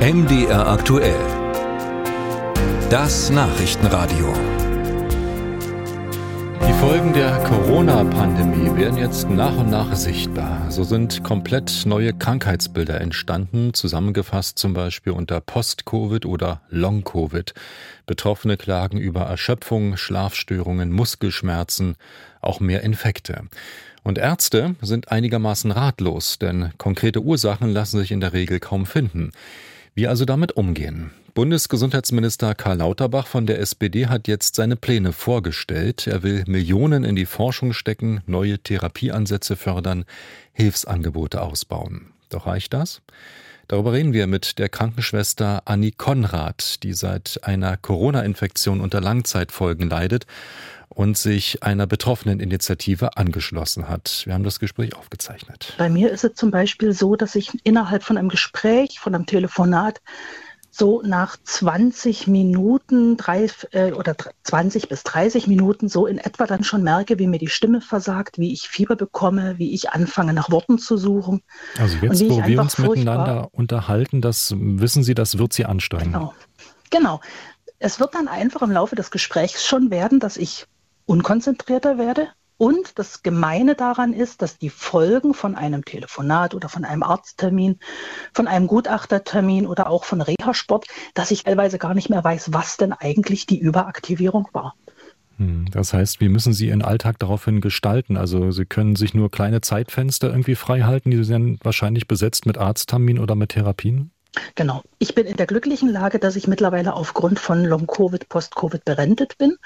MDR 0.00 0.66
aktuell. 0.66 1.20
Das 2.88 3.28
Nachrichtenradio. 3.28 4.32
Die 6.66 6.72
Folgen 6.80 7.12
der 7.12 7.36
Corona-Pandemie 7.44 8.80
werden 8.80 8.96
jetzt 8.96 9.28
nach 9.28 9.54
und 9.58 9.68
nach 9.68 9.94
sichtbar. 9.94 10.70
So 10.70 10.84
sind 10.84 11.22
komplett 11.22 11.82
neue 11.84 12.14
Krankheitsbilder 12.14 12.98
entstanden, 12.98 13.74
zusammengefasst 13.74 14.58
zum 14.58 14.72
Beispiel 14.72 15.12
unter 15.12 15.42
Post-Covid 15.42 16.24
oder 16.24 16.62
Long-Covid. 16.70 17.52
Betroffene 18.06 18.56
klagen 18.56 18.96
über 18.96 19.24
Erschöpfung, 19.24 19.98
Schlafstörungen, 19.98 20.92
Muskelschmerzen, 20.92 21.96
auch 22.40 22.60
mehr 22.60 22.84
Infekte. 22.84 23.42
Und 24.02 24.16
Ärzte 24.16 24.76
sind 24.80 25.12
einigermaßen 25.12 25.70
ratlos, 25.70 26.38
denn 26.38 26.70
konkrete 26.78 27.20
Ursachen 27.20 27.68
lassen 27.68 27.98
sich 27.98 28.12
in 28.12 28.20
der 28.20 28.32
Regel 28.32 28.60
kaum 28.60 28.86
finden. 28.86 29.32
Wie 29.94 30.06
also 30.06 30.24
damit 30.24 30.52
umgehen? 30.52 31.10
Bundesgesundheitsminister 31.34 32.54
Karl 32.54 32.78
Lauterbach 32.78 33.26
von 33.26 33.46
der 33.46 33.60
SPD 33.60 34.06
hat 34.06 34.28
jetzt 34.28 34.54
seine 34.54 34.76
Pläne 34.76 35.12
vorgestellt. 35.12 36.06
Er 36.06 36.22
will 36.22 36.44
Millionen 36.46 37.04
in 37.04 37.16
die 37.16 37.26
Forschung 37.26 37.72
stecken, 37.72 38.20
neue 38.26 38.58
Therapieansätze 38.58 39.56
fördern, 39.56 40.04
Hilfsangebote 40.52 41.40
ausbauen. 41.40 42.12
Doch 42.30 42.46
reicht 42.46 42.72
das? 42.72 43.02
Darüber 43.70 43.92
reden 43.92 44.12
wir 44.12 44.26
mit 44.26 44.58
der 44.58 44.68
Krankenschwester 44.68 45.62
Annie 45.64 45.92
Konrad, 45.92 46.82
die 46.82 46.92
seit 46.92 47.38
einer 47.44 47.76
Corona-Infektion 47.76 48.80
unter 48.80 49.00
Langzeitfolgen 49.00 49.88
leidet 49.88 50.26
und 50.88 51.16
sich 51.16 51.62
einer 51.62 51.86
betroffenen 51.86 52.40
Initiative 52.40 53.16
angeschlossen 53.16 53.88
hat. 53.88 54.22
Wir 54.24 54.34
haben 54.34 54.42
das 54.42 54.58
Gespräch 54.58 54.96
aufgezeichnet. 54.96 55.74
Bei 55.78 55.88
mir 55.88 56.10
ist 56.10 56.24
es 56.24 56.34
zum 56.34 56.50
Beispiel 56.50 56.92
so, 56.92 57.14
dass 57.14 57.36
ich 57.36 57.52
innerhalb 57.62 58.02
von 58.02 58.18
einem 58.18 58.28
Gespräch, 58.28 58.98
von 58.98 59.14
einem 59.14 59.26
Telefonat, 59.26 60.00
so 60.70 61.02
nach 61.04 61.36
20 61.42 62.26
Minuten 62.26 63.16
drei, 63.16 63.48
äh, 63.72 63.92
oder 63.92 64.14
20 64.44 64.88
bis 64.88 65.02
30 65.02 65.46
Minuten 65.46 65.88
so 65.88 66.06
in 66.06 66.18
etwa 66.18 66.46
dann 66.46 66.64
schon 66.64 66.82
merke, 66.82 67.18
wie 67.18 67.26
mir 67.26 67.38
die 67.38 67.48
Stimme 67.48 67.80
versagt, 67.80 68.38
wie 68.38 68.52
ich 68.52 68.68
Fieber 68.68 68.96
bekomme, 68.96 69.58
wie 69.58 69.74
ich 69.74 69.90
anfange 69.90 70.32
nach 70.32 70.50
Worten 70.50 70.78
zu 70.78 70.96
suchen. 70.96 71.42
Also 71.78 71.96
jetzt, 72.00 72.28
wo 72.28 72.44
wir 72.44 72.60
uns 72.60 72.78
miteinander 72.78 73.48
unterhalten, 73.52 74.20
das 74.20 74.54
wissen 74.56 75.02
Sie, 75.02 75.14
das 75.14 75.38
wird 75.38 75.52
Sie 75.52 75.64
anstrengen. 75.64 76.12
Genau. 76.12 76.34
genau. 76.90 77.20
Es 77.78 77.98
wird 77.98 78.14
dann 78.14 78.28
einfach 78.28 78.62
im 78.62 78.70
Laufe 78.70 78.94
des 78.94 79.10
Gesprächs 79.10 79.66
schon 79.66 79.90
werden, 79.90 80.20
dass 80.20 80.36
ich 80.36 80.66
unkonzentrierter 81.06 81.98
werde. 81.98 82.28
Und 82.60 82.98
das 82.98 83.22
Gemeine 83.22 83.74
daran 83.74 84.12
ist, 84.12 84.42
dass 84.42 84.58
die 84.58 84.68
Folgen 84.68 85.32
von 85.32 85.54
einem 85.54 85.82
Telefonat 85.82 86.54
oder 86.54 86.68
von 86.68 86.84
einem 86.84 87.02
Arzttermin, 87.02 87.78
von 88.34 88.46
einem 88.46 88.66
Gutachtertermin 88.66 89.66
oder 89.66 89.88
auch 89.88 90.04
von 90.04 90.20
Reha-Sport, 90.20 90.86
dass 91.14 91.30
ich 91.30 91.44
teilweise 91.44 91.78
gar 91.78 91.94
nicht 91.94 92.10
mehr 92.10 92.22
weiß, 92.22 92.52
was 92.52 92.76
denn 92.76 92.92
eigentlich 92.92 93.46
die 93.46 93.58
Überaktivierung 93.58 94.46
war. 94.52 94.74
Hm, 95.38 95.70
das 95.70 95.94
heißt, 95.94 96.20
wie 96.20 96.28
müssen 96.28 96.52
Sie 96.52 96.68
Ihren 96.68 96.82
Alltag 96.82 97.18
daraufhin 97.18 97.62
gestalten? 97.62 98.18
Also 98.18 98.50
Sie 98.50 98.66
können 98.66 98.94
sich 98.94 99.14
nur 99.14 99.30
kleine 99.30 99.62
Zeitfenster 99.62 100.28
irgendwie 100.28 100.54
frei 100.54 100.82
halten, 100.82 101.10
die 101.10 101.24
sind 101.24 101.64
wahrscheinlich 101.64 102.08
besetzt 102.08 102.44
mit 102.44 102.58
Arzttermin 102.58 103.18
oder 103.18 103.36
mit 103.36 103.52
Therapien? 103.52 104.10
Genau. 104.54 104.82
Ich 104.98 105.14
bin 105.14 105.26
in 105.26 105.36
der 105.36 105.46
glücklichen 105.46 105.88
Lage, 105.88 106.18
dass 106.18 106.36
ich 106.36 106.46
mittlerweile 106.46 106.92
aufgrund 106.92 107.38
von 107.38 107.64
Long-Covid, 107.64 108.28
Post-Covid 108.28 108.84
berentet 108.84 109.38
bin. 109.38 109.56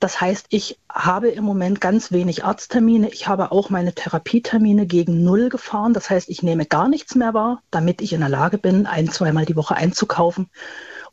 Das 0.00 0.20
heißt, 0.20 0.46
ich 0.48 0.78
habe 0.90 1.28
im 1.28 1.44
Moment 1.44 1.80
ganz 1.80 2.10
wenig 2.10 2.42
Arzttermine. 2.42 3.10
Ich 3.10 3.28
habe 3.28 3.52
auch 3.52 3.68
meine 3.68 3.92
Therapietermine 3.92 4.86
gegen 4.86 5.22
Null 5.22 5.50
gefahren. 5.50 5.92
Das 5.92 6.08
heißt, 6.08 6.30
ich 6.30 6.42
nehme 6.42 6.64
gar 6.64 6.88
nichts 6.88 7.14
mehr 7.14 7.34
wahr, 7.34 7.62
damit 7.70 8.00
ich 8.00 8.14
in 8.14 8.20
der 8.20 8.30
Lage 8.30 8.56
bin, 8.56 8.86
ein, 8.86 9.10
zweimal 9.10 9.44
die 9.44 9.56
Woche 9.56 9.76
einzukaufen 9.76 10.48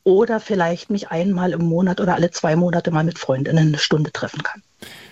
oder 0.07 0.39
vielleicht 0.39 0.89
mich 0.89 1.09
einmal 1.09 1.51
im 1.51 1.65
Monat 1.65 1.99
oder 1.99 2.15
alle 2.15 2.31
zwei 2.31 2.55
Monate 2.55 2.91
mal 2.91 3.03
mit 3.03 3.19
Freundinnen 3.19 3.67
eine 3.67 3.77
Stunde 3.77 4.13
treffen 4.13 4.41
kann. 4.41 4.63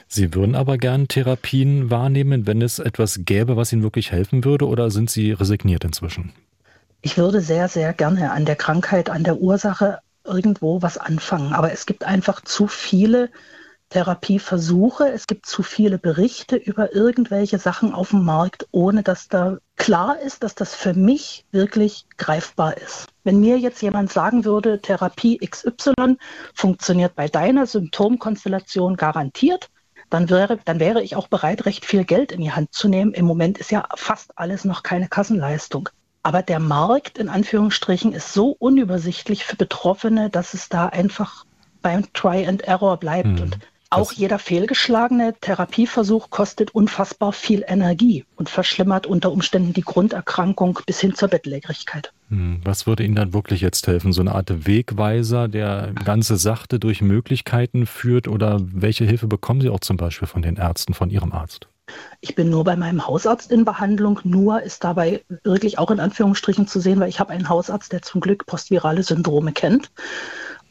Sie 0.07 0.33
würden 0.33 0.55
aber 0.55 0.77
gern 0.77 1.09
Therapien 1.09 1.89
wahrnehmen, 1.89 2.47
wenn 2.47 2.61
es 2.61 2.79
etwas 2.79 3.19
gäbe, 3.25 3.57
was 3.57 3.73
Ihnen 3.73 3.83
wirklich 3.83 4.13
helfen 4.13 4.45
würde, 4.45 4.67
oder 4.67 4.89
sind 4.91 5.09
Sie 5.09 5.33
resigniert 5.33 5.83
inzwischen? 5.83 6.31
Ich 7.01 7.17
würde 7.17 7.41
sehr, 7.41 7.67
sehr 7.67 7.91
gerne 7.91 8.31
an 8.31 8.45
der 8.45 8.55
Krankheit, 8.55 9.09
an 9.09 9.25
der 9.25 9.41
Ursache 9.41 9.99
irgendwo 10.23 10.81
was 10.81 10.97
anfangen. 10.97 11.51
Aber 11.51 11.73
es 11.73 11.85
gibt 11.85 12.05
einfach 12.05 12.39
zu 12.41 12.67
viele 12.67 13.29
Therapieversuche. 13.95 15.07
Es 15.07 15.25
gibt 15.25 15.45
zu 15.45 15.63
viele 15.63 15.97
Berichte 15.97 16.57
über 16.57 16.93
irgendwelche 16.93 17.59
Sachen 17.59 17.93
auf 17.93 18.09
dem 18.09 18.25
Markt, 18.25 18.67
ohne 18.71 19.03
dass 19.03 19.29
da 19.29 19.57
klar 19.77 20.19
ist, 20.19 20.43
dass 20.43 20.53
das 20.53 20.75
für 20.75 20.93
mich 20.93 21.45
wirklich 21.51 22.05
greifbar 22.17 22.75
ist. 22.75 23.07
Wenn 23.23 23.39
mir 23.39 23.57
jetzt 23.57 23.81
jemand 23.81 24.11
sagen 24.11 24.43
würde, 24.43 24.81
Therapie 24.81 25.37
XY 25.37 26.17
funktioniert 26.53 27.15
bei 27.15 27.29
deiner 27.29 27.67
Symptomkonstellation 27.67 28.97
garantiert, 28.97 29.69
dann 30.09 30.29
wäre, 30.29 30.59
dann 30.65 30.81
wäre 30.81 31.01
ich 31.01 31.15
auch 31.15 31.29
bereit, 31.29 31.65
recht 31.65 31.85
viel 31.85 32.03
Geld 32.03 32.33
in 32.33 32.41
die 32.41 32.51
Hand 32.51 32.73
zu 32.73 32.89
nehmen. 32.89 33.13
Im 33.13 33.23
Moment 33.23 33.59
ist 33.59 33.71
ja 33.71 33.87
fast 33.95 34.37
alles 34.37 34.65
noch 34.65 34.83
keine 34.83 35.07
Kassenleistung. 35.07 35.87
Aber 36.21 36.41
der 36.41 36.59
Markt 36.59 37.17
in 37.17 37.29
Anführungsstrichen 37.29 38.11
ist 38.11 38.33
so 38.33 38.57
unübersichtlich 38.59 39.45
für 39.45 39.55
Betroffene, 39.55 40.29
dass 40.29 40.53
es 40.53 40.67
da 40.67 40.87
einfach 40.87 41.45
beim 41.81 42.11
Try 42.11 42.45
and 42.45 42.61
Error 42.63 42.97
bleibt. 42.97 43.39
Hm. 43.39 43.41
Und 43.41 43.59
auch 43.89 44.11
jeder 44.11 44.39
fehlgeschlagene 44.39 45.35
Therapieversuch 45.39 46.29
kostet 46.29 46.73
unfassbar 46.73 47.33
viel 47.33 47.63
Energie 47.67 48.25
und 48.35 48.49
verschlimmert 48.49 49.05
unter 49.05 49.31
Umständen 49.31 49.73
die 49.73 49.81
Grunderkrankung 49.81 50.79
bis 50.85 50.99
hin 50.99 51.15
zur 51.15 51.29
Bettlägerigkeit. 51.29 52.11
Hm, 52.29 52.61
was 52.63 52.87
würde 52.87 53.03
Ihnen 53.03 53.15
dann 53.15 53.33
wirklich 53.33 53.61
jetzt 53.61 53.87
helfen? 53.87 54.11
So 54.11 54.21
eine 54.21 54.33
Art 54.33 54.65
Wegweiser, 54.65 55.47
der 55.47 55.93
ganze 56.03 56.37
Sachte 56.37 56.79
durch 56.79 57.01
Möglichkeiten 57.01 57.85
führt? 57.85 58.27
Oder 58.27 58.59
welche 58.61 59.05
Hilfe 59.05 59.27
bekommen 59.27 59.61
Sie 59.61 59.69
auch 59.69 59.79
zum 59.79 59.97
Beispiel 59.97 60.27
von 60.27 60.41
den 60.41 60.57
Ärzten, 60.57 60.93
von 60.93 61.09
Ihrem 61.09 61.31
Arzt? 61.31 61.67
Ich 62.19 62.33
bin 62.33 62.49
nur 62.49 62.63
bei 62.63 62.75
meinem 62.75 63.05
Hausarzt 63.05 63.51
in 63.51 63.63
Behandlung. 63.63 64.19
Nur 64.23 64.61
ist 64.61 64.83
dabei 64.83 65.23
wirklich 65.43 65.77
auch 65.77 65.91
in 65.91 65.99
Anführungsstrichen 65.99 66.67
zu 66.67 66.79
sehen, 66.79 66.99
weil 66.99 67.09
ich 67.09 67.19
habe 67.19 67.31
einen 67.31 67.47
Hausarzt, 67.47 67.93
der 67.93 68.01
zum 68.01 68.21
Glück 68.21 68.47
postvirale 68.47 69.03
Syndrome 69.03 69.51
kennt 69.53 69.91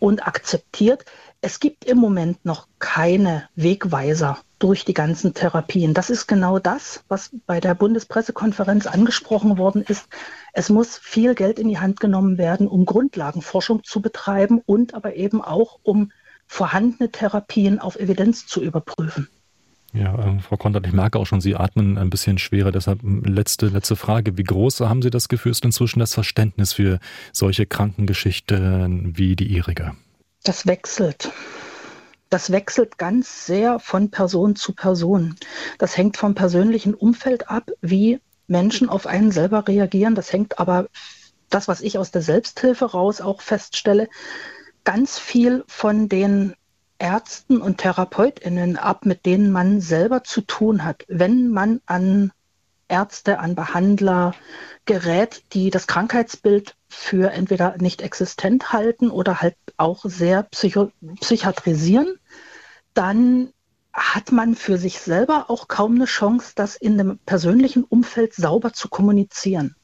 und 0.00 0.26
akzeptiert. 0.26 1.04
Es 1.40 1.60
gibt 1.60 1.84
im 1.84 1.98
Moment 1.98 2.44
noch 2.44 2.66
keine 2.94 3.48
Wegweiser 3.56 4.38
durch 4.60 4.84
die 4.84 4.94
ganzen 4.94 5.34
Therapien. 5.34 5.94
Das 5.94 6.10
ist 6.10 6.28
genau 6.28 6.60
das, 6.60 7.02
was 7.08 7.30
bei 7.44 7.58
der 7.58 7.74
Bundespressekonferenz 7.74 8.86
angesprochen 8.86 9.58
worden 9.58 9.82
ist. 9.82 10.06
Es 10.52 10.68
muss 10.68 10.96
viel 10.96 11.34
Geld 11.34 11.58
in 11.58 11.68
die 11.68 11.80
Hand 11.80 11.98
genommen 11.98 12.38
werden, 12.38 12.68
um 12.68 12.84
Grundlagenforschung 12.84 13.82
zu 13.82 14.00
betreiben 14.00 14.62
und 14.64 14.94
aber 14.94 15.16
eben 15.16 15.42
auch 15.42 15.80
um 15.82 16.12
vorhandene 16.46 17.10
Therapien 17.10 17.80
auf 17.80 17.96
Evidenz 17.98 18.46
zu 18.46 18.62
überprüfen. 18.62 19.26
Ja, 19.92 20.14
äh, 20.16 20.38
Frau 20.38 20.56
Konrad, 20.56 20.86
ich 20.86 20.92
merke 20.92 21.18
auch 21.18 21.26
schon, 21.26 21.40
Sie 21.40 21.56
atmen 21.56 21.98
ein 21.98 22.10
bisschen 22.10 22.38
schwerer. 22.38 22.70
Deshalb 22.70 23.00
letzte, 23.02 23.66
letzte 23.66 23.96
Frage. 23.96 24.38
Wie 24.38 24.44
groß 24.44 24.82
haben 24.82 25.02
Sie 25.02 25.10
das 25.10 25.26
Gefühl, 25.28 25.50
ist 25.50 25.64
inzwischen 25.64 25.98
das 25.98 26.14
Verständnis 26.14 26.72
für 26.72 27.00
solche 27.32 27.66
Krankengeschichten 27.66 29.18
wie 29.18 29.34
die 29.34 29.48
Ihrige? 29.48 29.96
Das 30.44 30.68
wechselt. 30.68 31.32
Das 32.34 32.50
wechselt 32.50 32.98
ganz 32.98 33.46
sehr 33.46 33.78
von 33.78 34.10
Person 34.10 34.56
zu 34.56 34.72
Person. 34.72 35.36
Das 35.78 35.96
hängt 35.96 36.16
vom 36.16 36.34
persönlichen 36.34 36.92
Umfeld 36.92 37.48
ab, 37.48 37.70
wie 37.80 38.20
Menschen 38.48 38.88
auf 38.88 39.06
einen 39.06 39.30
selber 39.30 39.68
reagieren. 39.68 40.16
Das 40.16 40.32
hängt 40.32 40.58
aber, 40.58 40.88
das, 41.48 41.68
was 41.68 41.80
ich 41.80 41.96
aus 41.96 42.10
der 42.10 42.22
Selbsthilfe 42.22 42.86
raus 42.86 43.20
auch 43.20 43.40
feststelle, 43.40 44.08
ganz 44.82 45.16
viel 45.16 45.62
von 45.68 46.08
den 46.08 46.54
Ärzten 46.98 47.58
und 47.58 47.78
Therapeutinnen 47.78 48.78
ab, 48.78 49.06
mit 49.06 49.26
denen 49.26 49.52
man 49.52 49.80
selber 49.80 50.24
zu 50.24 50.40
tun 50.40 50.82
hat. 50.82 51.04
Wenn 51.06 51.50
man 51.50 51.82
an 51.86 52.32
Ärzte, 52.88 53.38
an 53.38 53.54
Behandler 53.54 54.34
gerät, 54.84 55.42
die 55.52 55.70
das 55.70 55.86
Krankheitsbild 55.86 56.76
für 56.88 57.30
entweder 57.32 57.76
nicht 57.78 58.02
existent 58.02 58.72
halten 58.72 59.10
oder 59.10 59.40
halt 59.40 59.56
auch 59.76 60.04
sehr 60.04 60.44
psycho 60.44 60.90
psychiatrisieren, 61.20 62.18
dann 62.94 63.52
hat 63.92 64.32
man 64.32 64.56
für 64.56 64.76
sich 64.76 65.00
selber 65.00 65.46
auch 65.48 65.68
kaum 65.68 65.94
eine 65.94 66.06
Chance, 66.06 66.52
das 66.56 66.76
in 66.76 66.98
dem 66.98 67.18
persönlichen 67.26 67.84
Umfeld 67.84 68.34
sauber 68.34 68.72
zu 68.72 68.88
kommunizieren. 68.88 69.76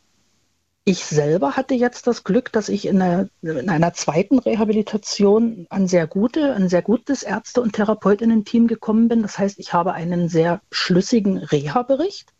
Ich 0.85 1.05
selber 1.05 1.57
hatte 1.57 1.75
jetzt 1.75 2.07
das 2.07 2.25
Glück, 2.25 2.51
dass 2.53 2.69
ich 2.69 2.87
in 2.87 3.01
einer, 3.01 3.29
in 3.43 3.69
einer 3.69 3.93
zweiten 3.93 4.39
Rehabilitation 4.39 5.67
an 5.69 5.87
sehr 5.87 6.07
gute, 6.07 6.55
ein 6.55 6.69
sehr 6.69 6.83
gutes 6.83 7.23
Ärzte- 7.23 7.61
und 7.61 7.75
Therapeutinnen-Team 7.75 8.67
gekommen 8.67 9.07
bin. 9.07 9.23
Das 9.23 9.39
heißt, 9.39 9.59
ich 9.59 9.73
habe 9.73 9.93
einen 9.93 10.29
sehr 10.29 10.63
schlüssigen 10.73 11.37
Reha-Bericht 11.39 12.33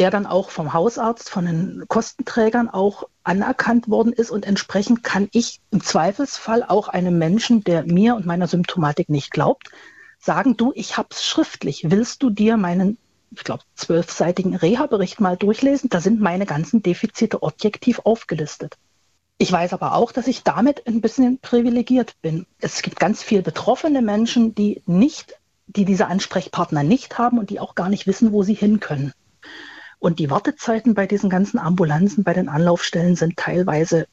der 0.00 0.10
dann 0.10 0.24
auch 0.24 0.48
vom 0.48 0.72
Hausarzt, 0.72 1.28
von 1.28 1.44
den 1.44 1.84
Kostenträgern 1.86 2.70
auch 2.70 3.04
anerkannt 3.22 3.90
worden 3.90 4.14
ist. 4.14 4.30
Und 4.30 4.46
entsprechend 4.46 5.04
kann 5.04 5.28
ich 5.32 5.60
im 5.70 5.82
Zweifelsfall 5.82 6.64
auch 6.66 6.88
einem 6.88 7.18
Menschen, 7.18 7.62
der 7.64 7.84
mir 7.84 8.16
und 8.16 8.24
meiner 8.24 8.48
Symptomatik 8.48 9.10
nicht 9.10 9.30
glaubt, 9.30 9.68
sagen, 10.18 10.56
du, 10.56 10.72
ich 10.74 10.96
habe 10.96 11.10
es 11.10 11.26
schriftlich. 11.26 11.90
Willst 11.90 12.22
du 12.22 12.30
dir 12.30 12.56
meinen, 12.56 12.96
ich 13.30 13.44
glaube, 13.44 13.62
zwölfseitigen 13.74 14.56
Reha-Bericht 14.56 15.20
mal 15.20 15.36
durchlesen? 15.36 15.90
Da 15.90 16.00
sind 16.00 16.18
meine 16.18 16.46
ganzen 16.46 16.82
Defizite 16.82 17.42
objektiv 17.42 18.00
aufgelistet. 18.02 18.78
Ich 19.36 19.52
weiß 19.52 19.74
aber 19.74 19.94
auch, 19.94 20.12
dass 20.12 20.28
ich 20.28 20.44
damit 20.44 20.86
ein 20.86 21.02
bisschen 21.02 21.40
privilegiert 21.40 22.14
bin. 22.22 22.46
Es 22.58 22.80
gibt 22.80 22.98
ganz 22.98 23.22
viele 23.22 23.42
betroffene 23.42 24.00
Menschen, 24.00 24.54
die 24.54 24.82
nicht, 24.86 25.38
die 25.66 25.84
diese 25.84 26.06
Ansprechpartner 26.06 26.84
nicht 26.84 27.18
haben 27.18 27.38
und 27.38 27.50
die 27.50 27.60
auch 27.60 27.74
gar 27.74 27.90
nicht 27.90 28.06
wissen, 28.06 28.32
wo 28.32 28.42
sie 28.42 28.54
hin 28.54 28.80
können. 28.80 29.12
Und 30.00 30.18
die 30.18 30.30
Wartezeiten 30.30 30.94
bei 30.94 31.06
diesen 31.06 31.30
ganzen 31.30 31.58
Ambulanzen, 31.58 32.24
bei 32.24 32.32
den 32.32 32.48
Anlaufstellen 32.48 33.14
sind 33.16 33.36
teilweise 33.36 34.08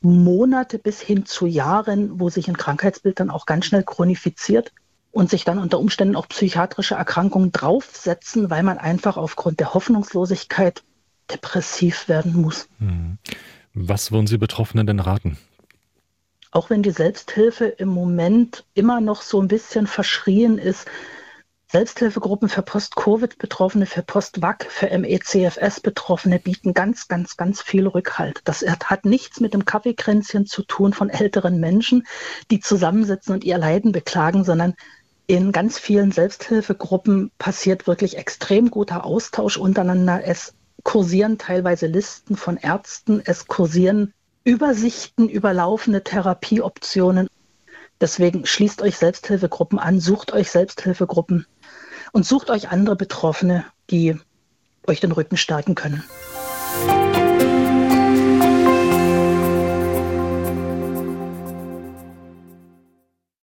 Monate 0.00 0.78
bis 0.78 1.00
hin 1.00 1.26
zu 1.26 1.46
Jahren, 1.46 2.20
wo 2.20 2.30
sich 2.30 2.48
ein 2.48 2.56
Krankheitsbild 2.56 3.20
dann 3.20 3.30
auch 3.30 3.44
ganz 3.44 3.66
schnell 3.66 3.82
chronifiziert 3.82 4.72
und 5.10 5.30
sich 5.30 5.44
dann 5.44 5.58
unter 5.58 5.80
Umständen 5.80 6.14
auch 6.16 6.28
psychiatrische 6.28 6.94
Erkrankungen 6.94 7.50
draufsetzen, 7.50 8.48
weil 8.48 8.62
man 8.62 8.78
einfach 8.78 9.16
aufgrund 9.16 9.60
der 9.60 9.74
Hoffnungslosigkeit 9.74 10.82
depressiv 11.30 12.08
werden 12.08 12.40
muss. 12.40 12.68
Hm. 12.78 13.18
Was 13.74 14.12
würden 14.12 14.28
Sie 14.28 14.38
Betroffenen 14.38 14.86
denn 14.86 15.00
raten? 15.00 15.36
Auch 16.52 16.70
wenn 16.70 16.84
die 16.84 16.92
Selbsthilfe 16.92 17.64
im 17.64 17.88
Moment 17.88 18.64
immer 18.74 19.00
noch 19.00 19.22
so 19.22 19.42
ein 19.42 19.48
bisschen 19.48 19.88
verschrien 19.88 20.58
ist, 20.58 20.86
Selbsthilfegruppen 21.74 22.48
für 22.48 22.62
Post-Covid-Betroffene, 22.62 23.86
für 23.86 24.02
Post-WAC, 24.02 24.68
für 24.70 24.96
MECFS-Betroffene 24.96 26.38
bieten 26.38 26.72
ganz, 26.72 27.08
ganz, 27.08 27.36
ganz 27.36 27.62
viel 27.62 27.88
Rückhalt. 27.88 28.42
Das 28.44 28.62
hat 28.62 29.04
nichts 29.04 29.40
mit 29.40 29.54
dem 29.54 29.64
Kaffeekränzchen 29.64 30.46
zu 30.46 30.62
tun 30.62 30.92
von 30.92 31.10
älteren 31.10 31.58
Menschen, 31.58 32.06
die 32.52 32.60
zusammensitzen 32.60 33.34
und 33.34 33.42
ihr 33.42 33.58
Leiden 33.58 33.90
beklagen, 33.90 34.44
sondern 34.44 34.74
in 35.26 35.50
ganz 35.50 35.76
vielen 35.76 36.12
Selbsthilfegruppen 36.12 37.32
passiert 37.38 37.88
wirklich 37.88 38.18
extrem 38.18 38.70
guter 38.70 39.04
Austausch 39.04 39.56
untereinander. 39.56 40.22
Es 40.24 40.54
kursieren 40.84 41.38
teilweise 41.38 41.88
Listen 41.88 42.36
von 42.36 42.56
Ärzten, 42.56 43.20
es 43.24 43.48
kursieren 43.48 44.14
Übersichten 44.44 45.28
über 45.28 45.52
laufende 45.52 46.04
Therapieoptionen. 46.04 47.26
Deswegen 48.00 48.46
schließt 48.46 48.80
euch 48.80 48.96
Selbsthilfegruppen 48.96 49.80
an, 49.80 49.98
sucht 49.98 50.32
euch 50.32 50.52
Selbsthilfegruppen 50.52 51.46
und 52.14 52.24
sucht 52.24 52.48
euch 52.48 52.70
andere 52.70 52.94
Betroffene, 52.94 53.64
die 53.90 54.16
euch 54.86 55.00
den 55.00 55.10
Rücken 55.12 55.36
stärken 55.36 55.74
können. 55.74 56.04